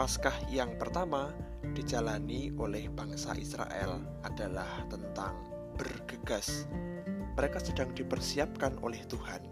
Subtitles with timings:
[0.00, 1.28] Paskah yang pertama
[1.76, 5.36] dijalani oleh bangsa Israel adalah tentang
[5.76, 6.64] bergegas.
[7.36, 9.44] Mereka sedang dipersiapkan oleh Tuhan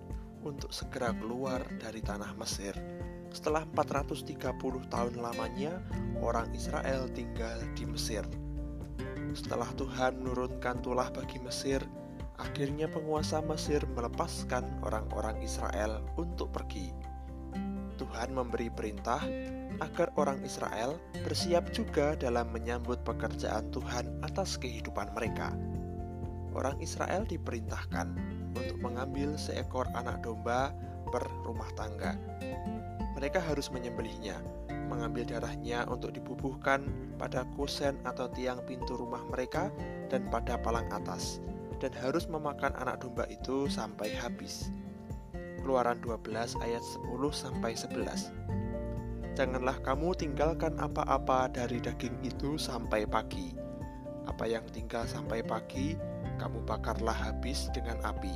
[0.49, 2.73] untuk segera keluar dari tanah Mesir.
[3.29, 5.85] Setelah 430 tahun lamanya,
[6.25, 8.25] orang Israel tinggal di Mesir.
[9.37, 11.85] Setelah Tuhan menurunkan tulah bagi Mesir,
[12.41, 16.89] akhirnya penguasa Mesir melepaskan orang-orang Israel untuk pergi.
[18.01, 19.21] Tuhan memberi perintah
[19.79, 25.55] agar orang Israel bersiap juga dalam menyambut pekerjaan Tuhan atas kehidupan mereka.
[26.57, 28.09] Orang Israel diperintahkan
[28.57, 30.75] untuk mengambil seekor anak domba
[31.09, 32.19] per rumah tangga.
[33.15, 34.39] Mereka harus menyembelihnya,
[34.91, 36.87] mengambil darahnya untuk dibubuhkan
[37.19, 39.71] pada kusen atau tiang pintu rumah mereka
[40.07, 41.43] dan pada palang atas,
[41.83, 44.71] dan harus memakan anak domba itu sampai habis.
[45.63, 48.48] Keluaran 12 ayat 10 sampai 11.
[49.39, 53.55] Janganlah kamu tinggalkan apa-apa dari daging itu sampai pagi.
[54.27, 55.95] Apa yang tinggal sampai pagi,
[56.43, 58.35] kamu bakarlah habis dengan api.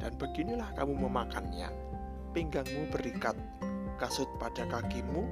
[0.00, 1.68] Dan beginilah kamu memakannya.
[2.32, 3.36] Pinggangmu berikat,
[4.00, 5.28] kasut pada kakimu,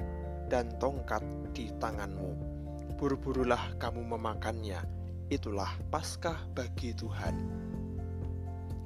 [0.52, 1.24] dan tongkat
[1.56, 2.36] di tanganmu.
[3.00, 4.84] Buru-burulah kamu memakannya.
[5.32, 7.32] Itulah Paskah bagi Tuhan.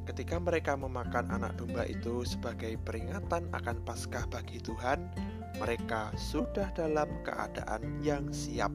[0.06, 7.08] Ketika mereka memakan anak domba itu sebagai peringatan akan Paskah bagi Tuhan, mereka sudah dalam
[7.24, 8.72] keadaan yang siap.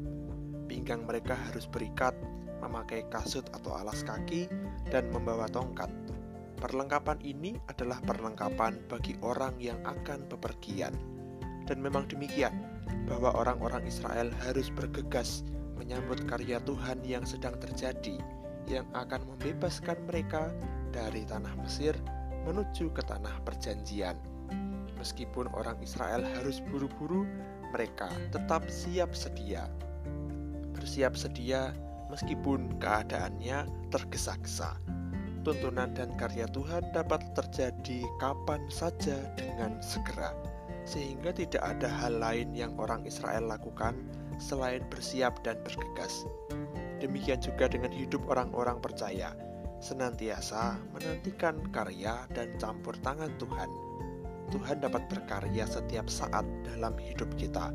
[0.66, 2.16] Pinggang mereka harus berikat,
[2.64, 4.50] memakai kasut atau alas kaki,
[4.90, 5.90] dan membawa tongkat.
[6.62, 10.94] Perlengkapan ini adalah perlengkapan bagi orang yang akan bepergian.
[11.66, 12.54] Dan memang demikian,
[13.10, 15.42] bahwa orang-orang Israel harus bergegas
[15.78, 18.22] menyambut karya Tuhan yang sedang terjadi,
[18.70, 20.54] yang akan membebaskan mereka
[20.94, 21.98] dari tanah Mesir
[22.46, 24.18] menuju ke tanah perjanjian.
[25.02, 27.26] Meskipun orang Israel harus buru-buru,
[27.74, 29.66] mereka tetap siap sedia.
[30.78, 31.74] Bersiap sedia
[32.14, 34.78] meskipun keadaannya tergesa-gesa.
[35.42, 40.38] Tuntunan dan karya Tuhan dapat terjadi kapan saja dengan segera,
[40.86, 43.98] sehingga tidak ada hal lain yang orang Israel lakukan
[44.38, 46.30] selain bersiap dan bergegas.
[47.02, 49.34] Demikian juga dengan hidup orang-orang percaya
[49.82, 53.91] senantiasa menantikan karya dan campur tangan Tuhan.
[54.52, 57.72] Tuhan dapat berkarya setiap saat dalam hidup kita.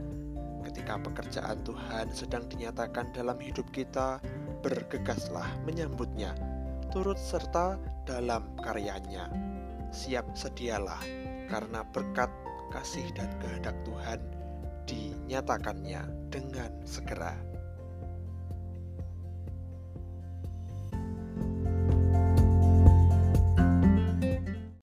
[0.60, 4.20] Ketika pekerjaan Tuhan sedang dinyatakan dalam hidup kita,
[4.60, 6.36] bergegaslah menyambutnya,
[6.92, 9.32] turut serta dalam karyanya.
[9.88, 11.00] Siap sedialah,
[11.48, 12.28] karena berkat,
[12.75, 14.20] kasih, dan kehendak Tuhan
[14.84, 17.55] dinyatakannya dengan segera.